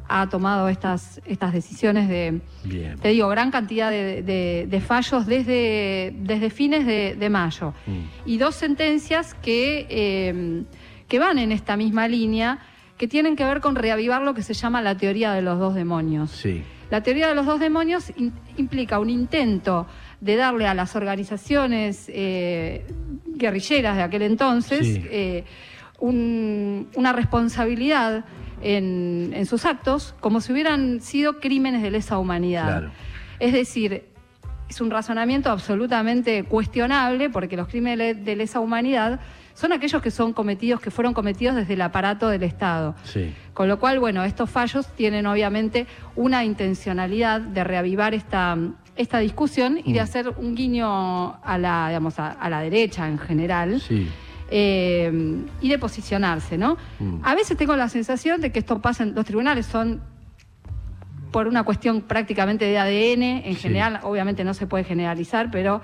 ha 0.09 0.29
tomado 0.29 0.69
estas, 0.69 1.21
estas 1.27 1.53
decisiones 1.53 2.09
de, 2.09 2.41
Bien. 2.65 2.97
te 3.01 3.09
digo, 3.09 3.27
gran 3.29 3.51
cantidad 3.51 3.91
de, 3.91 4.23
de- 4.23 4.67
de 4.69 4.81
fallos 4.81 5.27
desde, 5.27 6.15
desde 6.21 6.51
fines 6.51 6.87
de, 6.87 7.17
de 7.17 7.29
mayo. 7.31 7.75
Mm. 7.87 8.29
Y 8.31 8.39
dos 8.39 8.55
sentencias 8.55 9.35
que, 9.35 9.87
eh, 9.91 10.63
que 11.09 11.19
van 11.19 11.39
en 11.39 11.51
esta 11.51 11.77
misma 11.77 12.07
línea, 12.07 12.59
que 12.97 13.09
tienen 13.09 13.35
que 13.35 13.45
ver 13.45 13.61
con 13.61 13.75
reavivar 13.75 14.23
lo 14.23 14.33
que 14.35 14.43
se 14.43 14.55
llama 14.55 14.81
la 14.81 14.97
teoría 14.97 15.33
de 15.33 15.43
los 15.43 15.59
dos 15.59 15.75
demonios. 15.75 16.31
Sí. 16.31 16.63
La 16.91 17.03
teoría 17.03 17.29
de 17.29 17.35
los 17.35 17.47
dos 17.47 17.59
demonios 17.61 18.13
in- 18.17 18.33
implica 18.57 18.99
un 18.99 19.11
intento 19.11 19.87
de 20.21 20.37
darle 20.37 20.67
a 20.67 20.75
las 20.75 20.95
organizaciones 20.97 22.05
eh, 22.09 22.87
guerrilleras 23.27 23.97
de 23.97 24.03
aquel 24.03 24.23
entonces 24.23 24.87
Sí. 24.87 25.03
eh, 25.11 25.45
un- 25.99 26.89
una 26.95 27.13
responsabilidad 27.13 28.25
en, 28.63 29.33
en 29.35 29.47
sus 29.47 29.65
actos 29.65 30.15
como 30.21 30.41
si 30.41 30.53
hubieran 30.53 31.01
sido 31.01 31.41
crímenes 31.41 31.83
de 31.83 31.91
lesa 31.91 32.19
humanidad. 32.19 32.67
Claro. 32.79 32.91
Es 33.41 33.53
decir, 33.53 34.05
es 34.69 34.81
un 34.81 34.91
razonamiento 34.91 35.51
absolutamente 35.51 36.45
cuestionable 36.45 37.31
porque 37.31 37.57
los 37.57 37.69
crímenes 37.69 38.25
de 38.25 38.37
lesa 38.37 38.61
humanidad 38.61 39.21
son 39.57 39.73
aquellos 39.73 40.03
que 40.03 40.11
son 40.11 40.33
cometidos, 40.35 40.81
que 40.81 40.91
fueron 40.91 41.15
cometidos 41.15 41.57
desde 41.57 41.73
el 41.75 41.81
aparato 41.81 42.29
del 42.29 42.43
Estado. 42.43 42.95
Sí. 43.05 43.35
Con 43.55 43.69
lo 43.69 43.79
cual, 43.79 43.99
bueno, 43.99 44.23
estos 44.23 44.51
fallos 44.51 44.87
tienen 44.95 45.25
obviamente 45.27 45.87
una 46.15 46.45
intencionalidad 46.45 47.41
de 47.41 47.65
reavivar 47.65 48.13
esta, 48.13 48.57
esta 48.97 49.19
discusión 49.19 49.79
y 49.83 49.95
de 49.95 50.01
Mm. 50.01 50.03
hacer 50.03 50.29
un 50.37 50.55
guiño 50.55 51.43
a 51.43 51.57
la, 51.59 51.89
digamos, 51.89 52.19
a, 52.19 52.33
a 52.33 52.51
la 52.51 52.61
derecha 52.61 53.09
en 53.09 53.19
general 53.19 53.81
Sí. 53.81 54.07
eh, 54.51 55.11
y 55.63 55.69
de 55.71 55.79
posicionarse, 55.79 56.59
¿no? 56.59 56.77
Mm. 56.99 57.21
A 57.25 57.35
veces 57.35 57.57
tengo 57.57 57.75
la 57.77 57.89
sensación 57.89 58.43
de 58.43 58.53
que 58.53 58.59
esto 58.59 58.81
pasa 58.83 59.05
en 59.05 59.15
los 59.15 59.25
tribunales 59.25 59.65
son 59.65 60.03
por 61.33 61.49
una 61.49 61.63
cuestión 61.65 62.03
prácticamente 62.03 62.65
de 62.67 62.79
ADN, 62.79 63.23
en 63.45 63.55
Sí. 63.55 63.61
general, 63.63 64.01
obviamente 64.03 64.45
no 64.45 64.53
se 64.55 64.67
puede 64.67 64.85
generalizar, 64.85 65.51
pero 65.51 65.81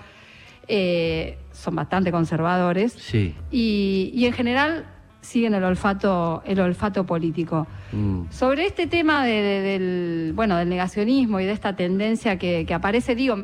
eh, 0.68 1.38
son 1.52 1.74
bastante 1.76 2.10
conservadores 2.10 2.92
Sí. 2.92 3.34
y, 3.50 4.10
y 4.14 4.26
en 4.26 4.32
general 4.32 4.86
siguen 5.20 5.54
el 5.54 5.62
olfato, 5.62 6.42
el 6.44 6.58
olfato 6.60 7.04
político. 7.06 7.66
Mm. 7.92 8.22
Sobre 8.30 8.66
este 8.66 8.86
tema 8.86 9.24
de- 9.24 9.30
de- 9.42 9.60
del, 9.60 10.32
bueno, 10.34 10.56
del 10.56 10.68
negacionismo 10.68 11.38
y 11.40 11.44
de 11.44 11.52
esta 11.52 11.76
tendencia 11.76 12.38
que, 12.38 12.64
que 12.66 12.74
aparece, 12.74 13.14
digo, 13.14 13.36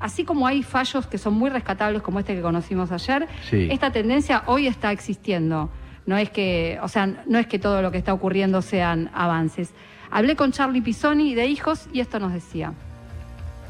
así 0.00 0.24
como 0.24 0.46
hay 0.46 0.62
fallos 0.62 1.06
que 1.06 1.18
son 1.18 1.34
muy 1.34 1.50
rescatables 1.50 2.02
como 2.02 2.18
este 2.18 2.34
que 2.34 2.42
conocimos 2.42 2.90
ayer, 2.90 3.28
Sí. 3.48 3.68
esta 3.70 3.92
tendencia 3.92 4.42
hoy 4.46 4.66
está 4.66 4.90
existiendo. 4.90 5.70
No 6.06 6.16
es 6.16 6.30
que, 6.30 6.78
o 6.82 6.88
sea, 6.88 7.06
no 7.28 7.38
es 7.38 7.46
que 7.46 7.58
todo 7.60 7.82
lo 7.82 7.92
que 7.92 7.98
está 7.98 8.12
ocurriendo 8.12 8.62
sean 8.62 9.10
avances. 9.14 9.72
Hablé 10.10 10.34
con 10.34 10.50
Charlie 10.50 10.80
Pisoni 10.80 11.34
de 11.36 11.46
Hijos 11.46 11.86
y 11.92 12.00
esto 12.00 12.18
nos 12.18 12.32
decía. 12.32 12.72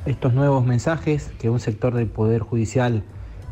estos 0.06 0.32
nuevos 0.32 0.64
mensajes 0.64 1.30
que 1.38 1.50
un 1.50 1.60
sector 1.60 1.92
del 1.92 2.06
Poder 2.06 2.40
Judicial 2.40 3.02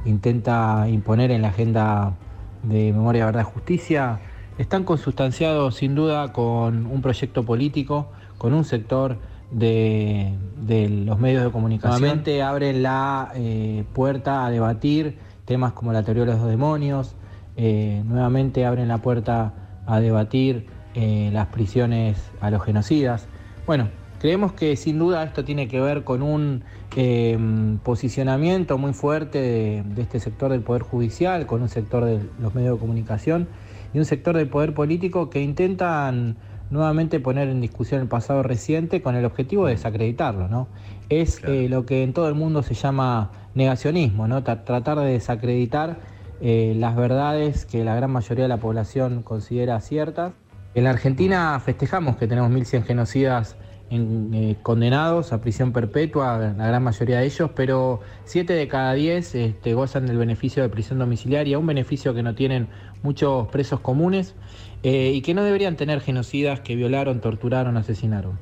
intenta 0.05 0.87
imponer 0.89 1.31
en 1.31 1.43
la 1.43 1.49
agenda 1.49 2.15
de 2.63 2.93
memoria, 2.93 3.27
verdad 3.27 3.43
y 3.43 3.53
justicia 3.53 4.21
están 4.59 4.85
consustanciados 4.85 5.77
sin 5.77 5.95
duda 5.95 6.33
con 6.33 6.87
un 6.87 7.01
proyecto 7.01 7.45
político, 7.45 8.11
con 8.39 8.53
un 8.55 8.65
sector 8.65 9.19
de, 9.51 10.35
de 10.57 10.89
los 10.89 11.19
medios 11.19 11.45
de 11.45 11.51
comunicación. 11.51 12.01
Nuevamente 12.01 12.43
abren 12.43 12.83
la 12.83 13.31
eh, 13.35 13.85
puerta 13.95 14.45
a 14.45 14.51
debatir 14.51 15.17
temas 15.45 15.73
como 15.73 15.93
la 15.93 16.03
teoría 16.03 16.25
de 16.25 16.33
los 16.33 16.47
demonios, 16.47 17.15
eh, 17.57 18.03
nuevamente 18.05 18.67
abren 18.67 18.89
la 18.89 18.99
puerta 18.99 19.55
a 19.87 20.01
debatir 20.01 20.67
eh, 20.95 21.31
las 21.33 21.47
prisiones 21.47 22.19
a 22.41 22.51
los 22.51 22.63
genocidas. 22.63 23.29
Bueno, 23.67 23.89
creemos 24.21 24.53
que 24.53 24.77
sin 24.77 24.99
duda 24.99 25.23
esto 25.25 25.45
tiene 25.45 25.69
que 25.69 25.81
ver 25.81 26.05
con 26.05 26.23
un 26.23 26.63
eh, 26.97 27.39
posicionamiento 27.85 28.79
muy 28.79 28.93
fuerte 28.93 29.41
de, 29.41 29.83
de 29.85 30.03
este 30.03 30.21
sector 30.21 30.51
del 30.51 30.61
Poder 30.63 30.83
Judicial, 30.83 31.47
con 31.47 31.63
un 31.63 31.69
sector 31.69 32.05
de 32.05 32.21
los 32.41 32.55
medios 32.55 32.75
de 32.75 32.81
comunicación 32.81 33.49
y 33.95 33.99
un 33.99 34.05
sector 34.05 34.37
del 34.37 34.49
Poder 34.49 34.75
Político 34.75 35.31
que 35.31 35.41
intentan 35.43 36.37
nuevamente 36.71 37.19
poner 37.19 37.49
en 37.49 37.61
discusión 37.63 38.01
el 38.03 38.09
pasado 38.09 38.43
reciente 38.43 39.01
con 39.01 39.17
el 39.17 39.25
objetivo 39.25 39.67
de 39.67 39.73
desacreditarlo, 39.73 40.49
¿no? 40.49 40.69
Es 41.09 41.41
Claro. 41.41 41.55
eh, 41.55 41.69
lo 41.71 41.87
que 41.87 42.03
en 42.03 42.13
todo 42.13 42.29
el 42.29 42.35
mundo 42.35 42.63
se 42.63 42.75
llama 42.75 43.31
negacionismo, 43.55 44.29
¿no? 44.29 44.45
Tra- 44.45 44.65
tratar 44.65 44.99
de 45.01 45.07
desacreditar 45.13 45.97
eh, 46.43 46.75
las 46.77 46.95
verdades 46.95 47.65
que 47.65 47.83
la 47.85 47.95
gran 47.95 48.11
mayoría 48.11 48.45
de 48.45 48.49
la 48.49 48.59
población 48.59 49.23
considera 49.23 49.81
ciertas. 49.81 50.33
En 50.75 50.85
la 50.85 50.91
Argentina 50.91 51.59
festejamos 51.65 52.17
que 52.17 52.27
tenemos 52.27 52.51
1.100 52.51 52.85
genocidas 52.85 53.57
en, 53.91 54.35
eh, 54.35 54.57
condenados 54.63 55.33
a 55.33 55.41
prisión 55.41 55.73
perpetua, 55.73 56.55
la 56.57 56.67
gran 56.67 56.83
mayoría 56.83 57.19
de 57.19 57.27
ellos, 57.27 57.51
pero 57.55 58.01
7 58.25 58.53
de 58.53 58.69
cada 58.69 58.95
10 58.95 59.35
este, 59.35 59.75
gozan 59.75 60.07
del 60.07 60.19
beneficio 60.19 60.63
de 60.63 60.69
prisión 60.69 60.99
domiciliaria, 60.99 61.59
un 61.59 61.67
beneficio 61.67 62.15
que 62.15 62.23
no 62.23 62.35
tienen 62.35 62.69
muchos 63.03 63.49
presos 63.49 63.81
comunes 63.81 64.35
eh, 64.83 65.13
y 65.15 65.23
que 65.23 65.35
no 65.35 65.43
deberían 65.43 65.77
tener 65.77 66.01
genocidas 66.01 66.61
que 66.61 66.77
violaron, 66.77 67.21
torturaron, 67.21 67.77
asesinaron. 67.77 68.39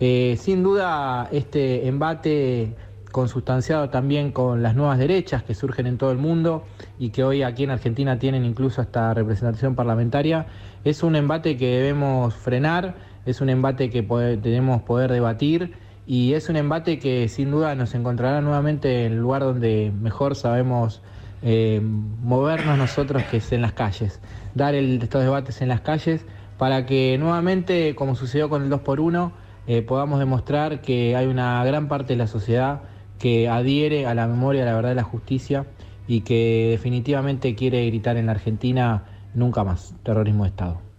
Eh, 0.00 0.36
sin 0.38 0.62
duda, 0.62 1.28
este 1.30 1.86
embate 1.86 2.74
consustanciado 3.10 3.90
también 3.90 4.32
con 4.32 4.62
las 4.62 4.74
nuevas 4.74 4.98
derechas 4.98 5.42
que 5.42 5.54
surgen 5.54 5.86
en 5.86 5.98
todo 5.98 6.12
el 6.12 6.18
mundo 6.18 6.64
y 6.98 7.10
que 7.10 7.24
hoy 7.24 7.42
aquí 7.42 7.64
en 7.64 7.70
Argentina 7.70 8.18
tienen 8.18 8.44
incluso 8.44 8.80
hasta 8.80 9.12
representación 9.14 9.74
parlamentaria, 9.74 10.46
es 10.84 11.02
un 11.02 11.16
embate 11.16 11.56
que 11.56 11.66
debemos 11.66 12.34
frenar, 12.34 12.94
es 13.26 13.40
un 13.40 13.48
embate 13.50 13.90
que 13.90 14.02
pode- 14.02 14.36
tenemos 14.38 14.82
poder 14.82 15.10
debatir 15.12 15.72
y 16.06 16.32
es 16.34 16.48
un 16.48 16.56
embate 16.56 16.98
que 16.98 17.28
sin 17.28 17.50
duda 17.50 17.74
nos 17.74 17.94
encontrará 17.94 18.40
nuevamente 18.40 19.06
en 19.06 19.12
el 19.12 19.18
lugar 19.18 19.42
donde 19.42 19.92
mejor 20.00 20.34
sabemos 20.34 21.02
eh, 21.42 21.80
movernos 21.82 22.76
nosotros, 22.76 23.22
que 23.30 23.38
es 23.38 23.50
en 23.52 23.62
las 23.62 23.72
calles, 23.72 24.20
dar 24.54 24.74
el- 24.74 25.00
estos 25.02 25.22
debates 25.22 25.62
en 25.62 25.68
las 25.68 25.80
calles 25.80 26.26
para 26.58 26.84
que 26.84 27.16
nuevamente, 27.18 27.94
como 27.94 28.14
sucedió 28.14 28.50
con 28.50 28.62
el 28.62 28.68
2x1, 28.70 29.32
eh, 29.66 29.80
podamos 29.82 30.18
demostrar 30.18 30.82
que 30.82 31.16
hay 31.16 31.26
una 31.26 31.64
gran 31.64 31.88
parte 31.88 32.12
de 32.12 32.16
la 32.18 32.26
sociedad 32.26 32.82
que 33.18 33.48
adhiere 33.48 34.06
a 34.06 34.14
la 34.14 34.26
memoria, 34.26 34.62
a 34.62 34.66
la 34.66 34.74
verdad 34.74 34.92
y 34.92 34.94
la 34.96 35.02
justicia 35.02 35.64
y 36.06 36.22
que 36.22 36.68
definitivamente 36.70 37.54
quiere 37.54 37.86
gritar 37.86 38.16
en 38.18 38.26
la 38.26 38.32
Argentina 38.32 39.04
nunca 39.34 39.62
más 39.64 39.94
terrorismo 40.02 40.44
de 40.44 40.50
Estado. 40.50 40.89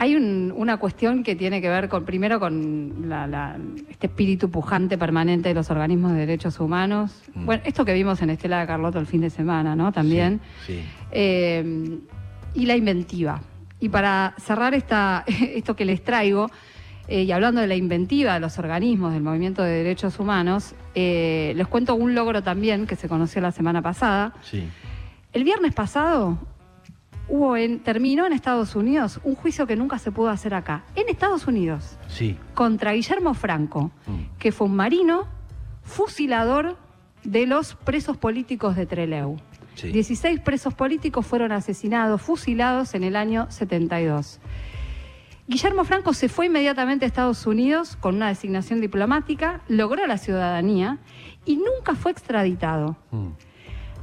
Hay 0.00 0.14
un- 0.14 0.52
una 0.56 0.76
cuestión 0.76 1.24
que 1.24 1.34
tiene 1.34 1.60
que 1.60 1.68
ver 1.68 1.88
con, 1.88 2.04
primero, 2.04 2.38
con 2.38 3.08
la- 3.08 3.26
la- 3.26 3.56
este 3.90 4.06
espíritu 4.06 4.48
pujante 4.48 4.96
permanente 4.96 5.48
de 5.48 5.54
los 5.56 5.70
organismos 5.72 6.12
de 6.12 6.18
derechos 6.20 6.60
humanos. 6.60 7.20
Mm. 7.34 7.44
Bueno, 7.46 7.62
esto 7.66 7.84
que 7.84 7.92
vimos 7.94 8.22
en 8.22 8.30
Estela 8.30 8.60
de 8.60 8.66
Carlotto 8.68 9.00
el 9.00 9.06
fin 9.06 9.20
de 9.22 9.30
semana, 9.30 9.74
¿no? 9.74 9.90
También. 9.90 10.40
Sí. 10.66 10.80
Eh, 11.10 11.98
y 12.54 12.66
la 12.66 12.76
inventiva. 12.76 13.40
Y 13.80 13.88
para 13.88 14.34
cerrar 14.38 14.72
esta, 14.74 15.24
esto 15.26 15.74
que 15.74 15.84
les 15.84 16.04
traigo, 16.04 16.48
eh, 17.08 17.22
y 17.24 17.32
hablando 17.32 17.60
de 17.60 17.66
la 17.66 17.74
inventiva 17.74 18.34
de 18.34 18.40
los 18.40 18.56
organismos 18.60 19.12
del 19.14 19.22
movimiento 19.24 19.62
de 19.64 19.70
derechos 19.70 20.20
humanos, 20.20 20.74
eh, 20.94 21.54
les 21.56 21.66
cuento 21.66 21.96
un 21.96 22.14
logro 22.14 22.42
también 22.42 22.86
que 22.86 22.94
se 22.94 23.08
conoció 23.08 23.40
la 23.40 23.50
semana 23.50 23.82
pasada. 23.82 24.32
Sí. 24.42 24.62
El 25.32 25.42
viernes 25.42 25.74
pasado 25.74 26.38
hubo 27.28 27.56
en, 27.56 27.80
terminó 27.80 28.26
en 28.26 28.32
Estados 28.32 28.74
Unidos 28.76 29.20
un 29.24 29.34
juicio 29.34 29.66
que 29.66 29.76
nunca 29.76 29.98
se 29.98 30.10
pudo 30.12 30.30
hacer 30.30 30.54
acá. 30.54 30.84
En 30.94 31.08
Estados 31.08 31.46
Unidos, 31.46 31.98
Sí. 32.08 32.36
contra 32.54 32.92
Guillermo 32.92 33.34
Franco, 33.34 33.90
Mm. 34.06 34.38
que 34.38 34.52
fue 34.52 34.66
un 34.66 34.76
marino 34.76 35.26
fusilador 35.82 36.76
de 37.24 37.46
los 37.46 37.74
presos 37.74 38.16
políticos 38.16 38.76
de 38.76 38.86
Trelew. 38.86 39.36
Sí. 39.74 39.92
16 39.92 40.40
presos 40.40 40.74
políticos 40.74 41.26
fueron 41.26 41.52
asesinados, 41.52 42.20
fusilados 42.20 42.94
en 42.94 43.04
el 43.04 43.14
año 43.16 43.46
72. 43.50 44.40
Guillermo 45.46 45.84
Franco 45.84 46.12
se 46.12 46.28
fue 46.28 46.46
inmediatamente 46.46 47.04
a 47.06 47.08
Estados 47.08 47.46
Unidos 47.46 47.96
con 47.96 48.16
una 48.16 48.28
designación 48.28 48.80
diplomática, 48.80 49.62
logró 49.68 50.06
la 50.06 50.18
ciudadanía 50.18 50.98
y 51.46 51.56
nunca 51.56 51.94
fue 51.94 52.12
extraditado. 52.12 52.96
Mm. 53.10 53.28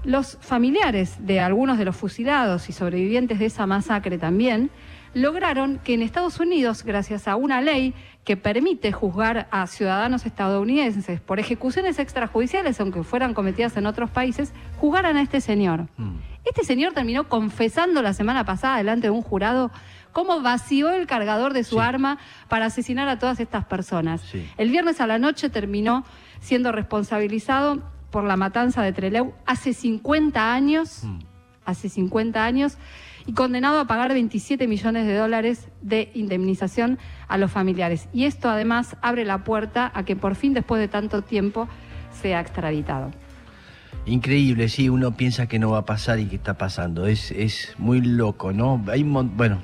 Los 0.05 0.37
familiares 0.39 1.15
de 1.19 1.39
algunos 1.39 1.77
de 1.79 1.85
los 1.85 1.95
fusilados 1.95 2.69
y 2.69 2.73
sobrevivientes 2.73 3.39
de 3.39 3.47
esa 3.47 3.65
masacre 3.65 4.17
también 4.19 4.69
lograron 5.15 5.79
que 5.83 5.93
en 5.95 6.01
Estados 6.01 6.39
Unidos, 6.39 6.83
gracias 6.83 7.27
a 7.27 7.35
una 7.37 7.61
ley 7.61 7.93
que 8.23 8.37
permite 8.37 8.91
juzgar 8.91 9.47
a 9.49 9.65
ciudadanos 9.65 10.25
estadounidenses 10.25 11.21
por 11.21 11.39
ejecuciones 11.39 11.97
extrajudiciales, 11.99 12.79
aunque 12.81 13.01
fueran 13.03 13.33
cometidas 13.33 13.77
en 13.77 13.85
otros 13.87 14.09
países, 14.11 14.53
juzgaran 14.77 15.15
a 15.17 15.21
este 15.21 15.41
señor. 15.41 15.87
Mm. 15.97 16.17
Este 16.43 16.63
señor 16.63 16.93
terminó 16.93 17.27
confesando 17.27 18.01
la 18.01 18.13
semana 18.13 18.43
pasada 18.45 18.77
delante 18.77 19.07
de 19.07 19.11
un 19.11 19.21
jurado 19.23 19.71
cómo 20.11 20.41
vació 20.41 20.91
el 20.91 21.07
cargador 21.07 21.53
de 21.53 21.63
su 21.63 21.75
Sí. 21.75 21.81
arma 21.81 22.19
para 22.47 22.65
asesinar 22.67 23.07
a 23.07 23.17
todas 23.17 23.39
estas 23.39 23.65
personas. 23.65 24.21
Sí. 24.21 24.47
El 24.57 24.69
viernes 24.69 25.01
a 25.01 25.07
la 25.07 25.17
noche 25.17 25.49
terminó 25.49 26.05
siendo 26.41 26.71
responsabilizado 26.71 27.81
por 28.15 28.23
la 28.23 28.37
matanza 28.37 28.81
de 28.81 28.93
Trelew 28.93 29.33
hace 29.45 29.73
50 29.73 30.53
años, 30.53 31.03
Mm. 31.03 31.19
hace 31.65 31.89
50 31.89 32.45
años, 32.45 32.77
y 33.25 33.33
condenado 33.33 33.77
a 33.77 33.87
pagar 33.87 34.13
27 34.13 34.69
millones 34.69 35.05
de 35.05 35.17
dólares 35.17 35.67
de 35.81 36.11
indemnización 36.13 36.97
a 37.27 37.37
los 37.37 37.51
familiares. 37.51 38.07
Y 38.13 38.23
esto 38.23 38.49
además 38.49 38.95
abre 39.01 39.25
la 39.25 39.43
puerta 39.43 39.91
a 39.93 40.05
que 40.05 40.15
por 40.15 40.35
fin, 40.35 40.53
después 40.53 40.79
de 40.79 40.87
tanto 40.87 41.23
tiempo, 41.23 41.67
sea 42.21 42.39
extraditado. 42.39 43.11
Increíble, 44.05 44.69
sí, 44.69 44.87
uno 44.87 45.17
piensa 45.17 45.47
que 45.47 45.59
no 45.59 45.71
va 45.71 45.79
a 45.79 45.85
pasar 45.85 46.17
y 46.19 46.27
que 46.27 46.37
está 46.37 46.53
pasando. 46.53 47.07
Es, 47.07 47.31
es 47.31 47.75
muy 47.77 47.99
loco, 47.99 48.53
¿no? 48.53 48.81
Hay 48.87 49.03
bueno, 49.03 49.59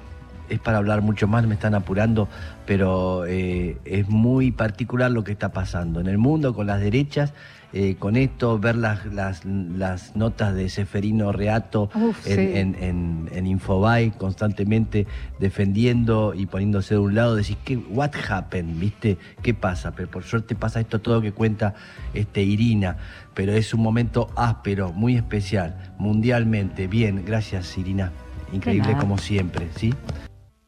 es 0.50 0.60
para 0.60 0.78
hablar 0.80 1.02
mucho 1.02 1.26
más, 1.26 1.48
me 1.48 1.54
están 1.54 1.74
apurando, 1.74 2.28
pero 2.66 3.26
eh, 3.26 3.78
es 3.86 4.10
muy 4.10 4.52
particular 4.52 5.10
lo 5.10 5.24
que 5.24 5.32
está 5.32 5.54
pasando 5.54 6.02
en 6.02 6.08
el 6.08 6.18
mundo 6.18 6.54
con 6.54 6.68
las 6.68 6.82
derechas. 6.82 7.34
Eh, 7.74 7.96
con 7.98 8.18
esto, 8.18 8.60
ver 8.60 8.76
las, 8.76 9.06
las, 9.06 9.46
las, 9.46 10.16
notas 10.16 10.54
de 10.54 10.68
Seferino 10.68 11.32
Reato 11.32 11.90
en, 12.26 12.76
en, 12.76 13.30
en, 13.32 13.48
Infobay 13.48 14.12
constantemente 14.12 15.08
defendiendo 15.40 16.34
y 16.36 16.48
poniéndose 16.48 16.96
de 16.96 17.00
un 17.00 17.16
lado, 17.16 17.36
decir, 17.36 17.56
¿qué, 17.64 17.78
what 17.78 18.12
happened? 18.30 18.78
¿Viste? 18.78 19.18
¿Qué 19.42 19.54
pasa? 19.54 19.92
Pero 19.92 20.10
por 20.10 20.24
suerte 20.24 20.54
pasa 20.54 20.82
esto 20.82 21.00
todo 21.00 21.22
que 21.22 21.32
cuenta 21.32 21.74
este, 22.14 22.44
Irina, 22.44 22.98
pero 23.34 23.54
es 23.54 23.74
un 23.74 23.82
momento 23.82 24.30
áspero, 24.36 24.92
muy 24.92 25.16
especial, 25.16 25.94
mundialmente. 25.98 26.88
Bien, 26.88 27.24
gracias 27.26 27.78
Irina. 27.78 28.12
Increíble 28.52 28.98
como 29.00 29.18
siempre, 29.18 29.70
¿sí? 29.78 29.94